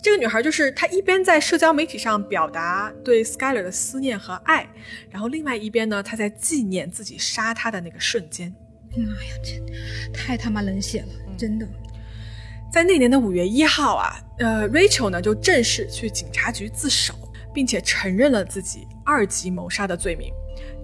[0.04, 4.68] 这个女孩就是她，一边在社交媒体上表达对 Skyler 的思念和爱，
[5.08, 8.54] 然后另外一边呢，她在纪念自己杀他的那个瞬间。
[8.90, 11.66] 妈呀，这太他妈冷血了，真的。
[12.70, 17.14] 在那年的五月一号啊，呃，Rachel 呢就正式去警察局自首，
[17.54, 20.30] 并且承认了自己二级谋杀的罪名。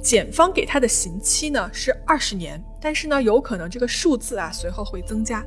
[0.03, 5.45] 检方给他的刑期呢是二十年，但是呢，有可能这个数字啊随后会增加。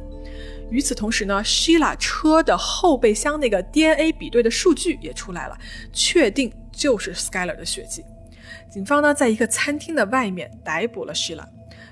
[0.73, 5.55] 与此同时呢，Shila 车的后备箱那个 DNA 比对的数据也出来了，
[5.93, 8.03] 确定就是 Skyler 的血迹。
[8.71, 11.45] 警方呢，在一个餐厅的外面逮捕了 Sheila。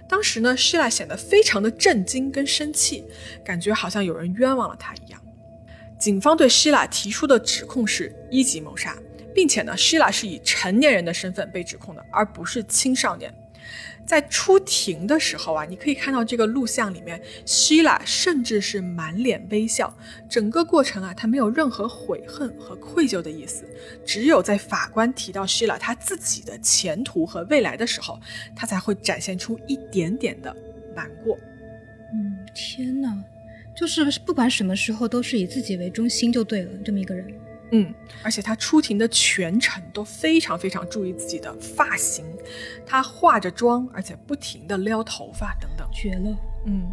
[0.09, 3.03] 当时呢，Shila 显得非常的震惊跟生气，
[3.45, 5.21] 感觉好像有人冤枉了她一样。
[5.99, 8.97] 警方对 Sheila 提出的指控是一级谋杀，
[9.35, 13.31] 并且呢，Shila 是以成年人的身份被指控的，而不是青少年。
[14.05, 19.95] 在出庭的时候啊，你可以看到这个录像里面，希拉甚至是满脸微笑。
[20.29, 23.63] 整个过程啊，他没有任何悔恨和愧疚的意思，
[24.05, 28.19] 只有在法官提到希拉他自己的前途和未来的时候，
[28.55, 30.55] 他才会展现出一点点的
[30.95, 31.37] 难过。
[32.13, 33.23] 嗯，天哪，
[33.75, 37.25] 就是不管什么时候都是以自己为中心就对了，这么一个人。
[37.71, 42.25] 嗯，而且他出庭的全程都非常非常注意自己的发型，
[42.85, 46.37] 他化着妆，而且不停的撩头发等等，绝了。
[46.65, 46.91] 嗯，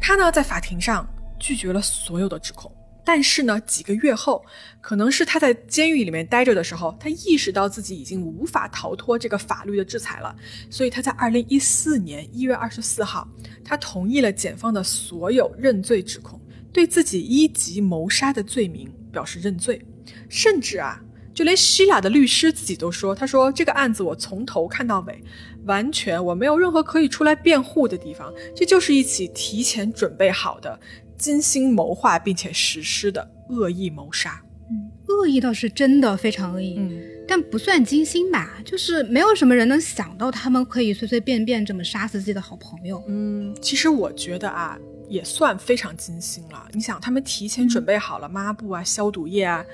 [0.00, 2.70] 他呢在法庭上拒绝了所有的指控，
[3.04, 4.44] 但是呢几个月后，
[4.80, 10.34] 可能是他在监狱里面待着的时候，他意识到自己已经无法逃脱这个法律的制裁了，
[10.68, 13.28] 所以他在二零一四年一月二十四号，
[13.64, 16.40] 他同意了检方的所有认罪指控，
[16.72, 19.80] 对自己一级谋杀的罪名表示认罪。
[20.28, 21.00] 甚至啊，
[21.34, 25.22] 就连希拉的律师自己都说：“他说这个案子我从头看到尾，
[25.64, 30.78] 完全我没有任何可以出来辩护的地方，这就是一起提前准备好的、
[31.16, 38.58] 精心谋划并且实施的恶意谋杀。”嗯，恶意倒是真的非常恶意，嗯，但不算精心吧？
[38.64, 43.02] 就是没有什么人能想到他们可以随随便便这么杀死自己的好朋友。
[43.08, 44.78] 嗯，其实我觉得啊。
[45.12, 46.66] 也算非常精心了。
[46.72, 49.64] 你想，他们提前准备好了抹布啊、消毒液啊，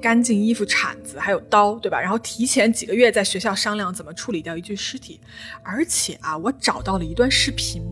[0.00, 2.00] 干净衣服、铲子，还有刀，对吧？
[2.00, 5.20] 然后提前几个月在学校商量怎么处理掉一具尸体。
[5.62, 7.82] 而且啊，我找到了一段视频，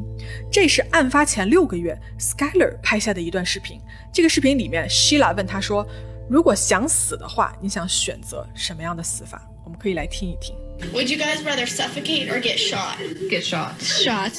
[0.50, 3.78] 这是案发前六个月 Skyler 拍下的一段视频。
[4.12, 5.86] 这个视频里面，Sheila 问他说
[6.30, 10.56] ：“如果想死的话，你想选择什么样的死法？”我们可以来听一听。
[10.92, 12.96] Would you guys rather suffocate or get shot?
[13.30, 13.74] Get shot.
[13.80, 14.32] Shot.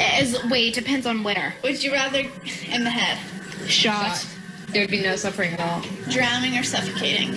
[0.00, 1.52] As wait, depends on where.
[1.62, 2.20] Would you rather
[2.72, 3.18] in the head?
[3.68, 4.24] Shot.
[4.72, 5.82] There would be no suffering at all.
[6.08, 7.34] Drowning or suffocating?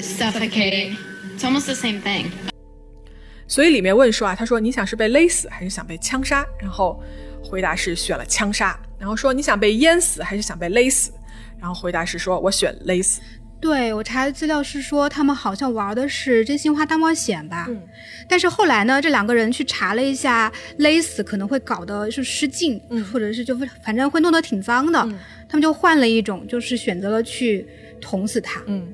[0.00, 0.96] Suffocating.
[1.34, 2.30] It's almost the same thing.
[3.46, 6.46] 所以里面问说啊，他说你想是被勒死还是想被枪杀？
[6.58, 7.02] 然后
[7.44, 8.78] 回答是选了枪杀。
[8.98, 11.12] 然后说你想被淹死还是想被勒死？
[11.60, 13.20] 然后回答是说我选勒死。
[13.58, 17.66] 对我查的资料是说，他们好像玩的是真心话大冒险吧？
[17.68, 17.82] 嗯。
[18.28, 25.00] 但是后来呢，这两个人去查了一下，勒死可能会搞得是失禁，嗯，或者是就反正会弄得挺脏的。
[25.00, 25.18] 嗯。
[25.48, 27.66] 他们就换了一种，就是选择了去
[28.00, 28.62] 捅死他。
[28.66, 28.92] 嗯。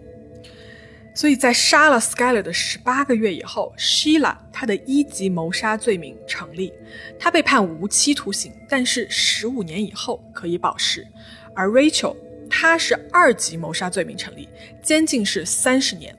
[1.12, 6.72] 所以在杀了 Skyler 的十八个月以后，Sheila 她的一级谋杀罪名成立，
[7.18, 11.06] 她被判无期徒刑，但是十五年以后可以保释。
[11.54, 12.16] 而 Rachel。
[12.54, 14.46] 他是二级谋杀罪名成立，
[14.82, 16.14] 监禁是三十年，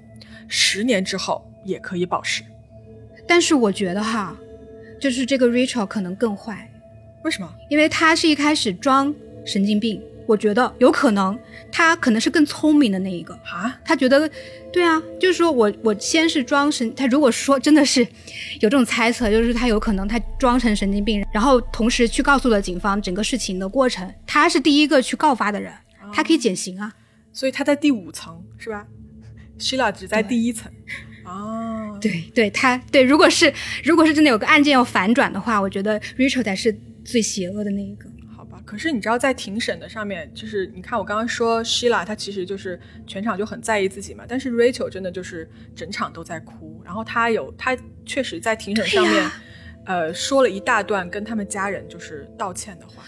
[0.47, 2.41] 十年之后也可以保释。
[3.27, 4.35] 但是我觉得哈，
[4.99, 6.67] 就是这个 Rachel 可能更坏。
[7.23, 7.53] 为什么？
[7.69, 9.13] 因为他是一开始装
[9.45, 11.37] 神经病，我觉得有可能
[11.71, 13.79] 他可能是更聪明的那一个啊。
[13.85, 14.27] 他觉得，
[14.71, 18.01] 对啊，就是说我我先是装神，他如果说真的是
[18.59, 25.71] 有这种猜测，就是他有可能他装成神经病，然后同时去告诉了警方整个事情的过程，他是第一个去告发的人。
[26.13, 26.93] 他可以减刑啊，
[27.31, 28.87] 所以他在第五层是吧
[29.59, 30.71] ？Sheila 只在第一层。
[31.25, 33.51] 哦，对对，他对，如果是
[33.83, 38.09] 如果是真的有个案件要反转的话，我觉得 Rachel 才是最邪恶的那一个。
[38.35, 49.31] 好吧，可是你知道在庭审的上面，就是你看我刚刚说 Sheila，她其实就是全场就很在意自己嘛，但是 Rachel 真的就是整场都在哭，然后她有她确实在庭审上面，
[49.85, 53.03] 呃，说了一大段跟他们家人就是道歉的话。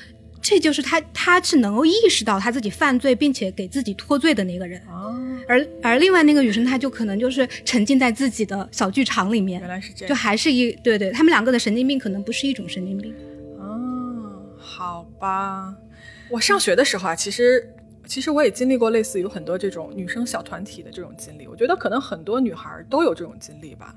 [0.48, 4.80] 这就是他，他是能够意识到他自己犯罪，并且给自己脱罪的那个人。
[4.88, 9.60] 哦，而而另外那个女生，她就可能就是沉浸在自己的小剧场里面。
[9.60, 13.12] 原来是这样，就还是一对对，他们两个的神经病可能不是一种神经病。
[13.58, 15.76] 哦，好吧。
[16.30, 17.68] 我上学的时候啊，其实
[18.06, 21.48] 其实我也经历过类似于很多这种女生小团体的这种经历。
[21.48, 23.96] 我觉得可能很多女孩都有这种经历吧。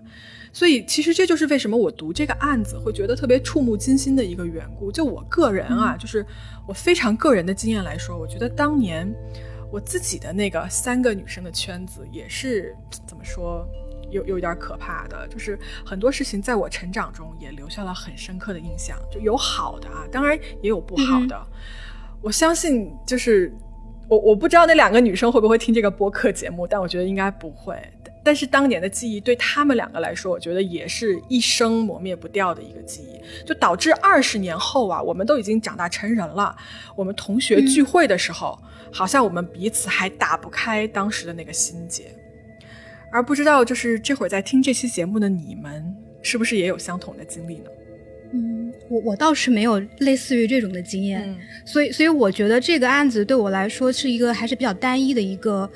[0.53, 4.91] 所以，其实这就是为什么我读这个案子会觉得特别触目惊心的一个缘故。
[4.91, 6.25] 就我个人啊，就是
[6.67, 9.13] 我非常个人的经验来说，我觉得当年
[9.71, 12.75] 我自己的那个三个女生的圈子也是
[13.07, 13.67] 怎么说，
[14.11, 15.29] 有有点可怕的。
[15.29, 21.47] 就是很多事情在我成长中也留下了很深刻的印象，就有好的啊，当然也有不好的。
[22.21, 23.53] 我相信，就是
[24.09, 27.77] 我我不知道那两个女生会不会听这个播客节目，但我觉得应该不会。
[28.29, 36.55] 但是当年的记忆对他们两个来说，我觉得也是一生磨灭不掉的一个记忆，就导致二十年后啊，我们都已经长大成人了，
[36.95, 38.63] 我们同学聚会的时候，
[38.93, 42.15] 好像我们彼此还打不开当时的那个心结，
[43.11, 47.71] 而不知道就是这会儿在听这期节目的你们，是不是也有相同的经历呢？
[48.35, 55.71] 嗯，我我倒是没有类似于这种的经验，所以所以我觉得这个案子对我来说是一个还是比较单一的一个。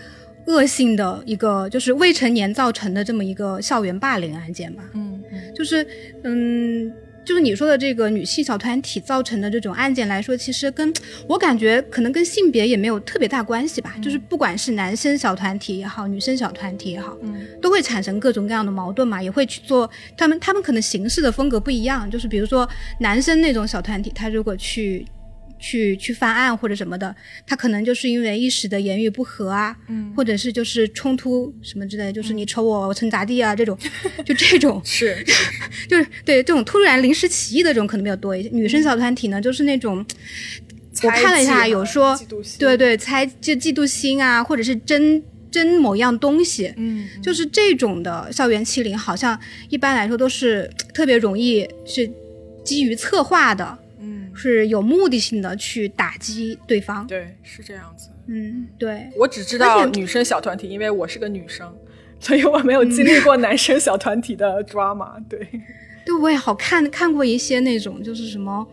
[0.46, 5.22] 恶性的一个就是未成年造成的这么一个校园霸凌案件吧，嗯，
[5.54, 5.86] 就是
[6.24, 6.92] 嗯，
[7.24, 10.92] 就是你说的这个女性小团体造成的这种案件来说，其实跟
[11.28, 22.68] 我感觉可能跟性别也没有特别大关系吧，就是不管是男生小团体也好，女生小团体也好，嗯，都会产生各种各样的矛盾嘛，也会去做他们他们可能形式的风格不一样，就是比如说
[22.98, 25.06] 男生那种小团体，他如果去。
[25.62, 27.14] 去去翻案或者什么的，
[27.46, 33.78] 他可能就是因为一时的言语不合啊，嗯，或者是就是冲突什么之类，就是你瞅我我成咋地啊这种，
[34.26, 35.24] 就这种是，
[35.88, 38.48] 就是对这种突然临时起意的这种可能比较多一些。
[38.48, 40.04] 女生小团体呢，就是那种，
[41.04, 42.18] 我看了一下，有说
[42.58, 49.38] 对对猜就嫉妒心啊，或者是争争某样东西，嗯，就是这种的校园欺凌，好像
[49.68, 52.10] 一般来说都是特别容易是
[52.64, 53.78] 基于策划的。
[54.34, 58.08] 是有目的性的去打击对方，对，是这样子。
[58.26, 61.74] 嗯，对，我只知道女生小团体，因为我是个女生，
[62.20, 65.22] 所以我没有经历过男生小团体的 drama。
[65.28, 65.46] 对，
[66.06, 68.66] 对，我也好看看过一些那种，就是什么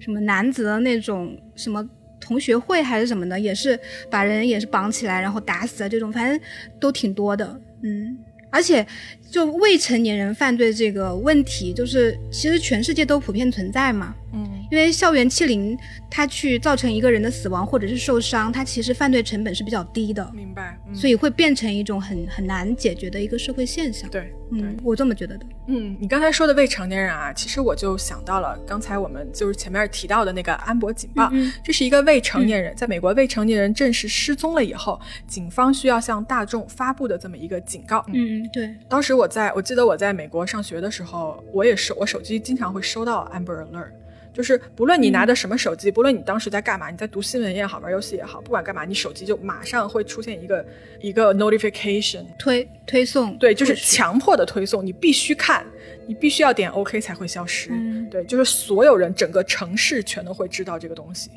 [0.00, 1.86] 什么男子的那种什么
[2.18, 3.78] 同学会还是什么的，也是
[4.10, 6.40] 把人也是绑起来然后打死的这种，反正
[6.80, 7.60] 都挺多的。
[7.82, 8.16] 嗯，
[8.48, 8.84] 而且
[9.30, 14.14] 就未成年人犯罪这个问题，就是其实全世界都普遍存在嘛。
[14.32, 14.63] 嗯。
[14.74, 15.78] 因因为校园欺凌，
[16.10, 20.76] 它去造成一个人的死亡或者是受伤，它其实犯罪成本是比较低的，明白？
[20.92, 24.10] 所以会变成一种很很难解决的一个社会现象。
[24.10, 25.46] 对，嗯，我这么觉得的。
[25.68, 31.30] 嗯，你刚才说的未成年人啊，其实我就想到了刚才我们就是前面提到的那个安博警报，
[31.62, 38.04] 这是一个未成年人，在美国未成年人正式失踪了以后，警方需要向大众发布的这么一个警告。
[38.08, 38.74] 嗯嗯，对。
[38.88, 43.90] 当时我在我记得我在美国上学的时候，我也是我手机经常会收到 Amber Alert。
[44.34, 50.66] 就是不论你拿的什么手机，不论你当时在干嘛，你在读新闻也好，玩游戏也好，不管干嘛，你手机就马上会出现一个
[51.00, 55.64] 一个 notification 推推送，对，就是强迫的推送，你必须看，
[56.08, 57.70] 你必须要点 OK 才会消失，
[58.10, 61.30] 对，就是所有人整个城市全都会知道这个东西，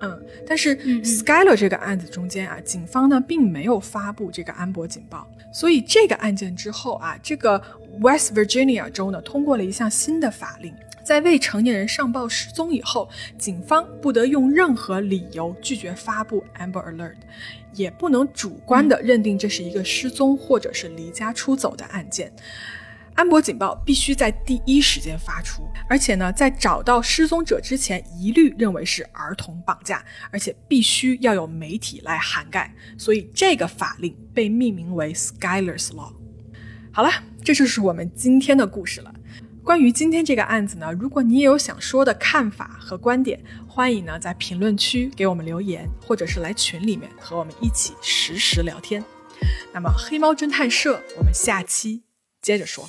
[0.00, 7.62] 嗯，但是 Skyler 这个案子中间啊，警方呢并没有发布这个安博警报，所以这个案件之后啊，这个
[8.00, 10.74] West Virginia 州呢通过了一项新的法令。
[11.10, 17.16] 在未成年人上报失踪以后，警方不得用任何理由拒绝发布 Amber Alert，
[17.74, 22.32] 也不能主观的认定这是一个失踪或者是离家出走的案件。
[23.16, 32.72] 安博警报必须在第一时间发出，而且呢，在找到失踪者之前，一律认为是儿童绑架，而且必须要有媒体来涵盖。
[32.96, 36.12] 所以这个法令被命名为 Skyler's Law。
[36.92, 37.10] 好了，
[37.42, 39.12] 这就是我们今天的故事了。
[39.62, 49.04] 关于今天这个案子呢，如果你也有想说的看法和观点，欢迎呢在评论区给我们留言，或者是来群里面和我们一起实时聊天。
[49.72, 52.02] 那么黑猫侦探社，我们下期
[52.42, 52.88] 接着说。